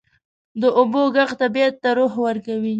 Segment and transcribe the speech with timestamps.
[0.61, 2.69] د اوبو ږغ طبیعت ته روح ورکوي.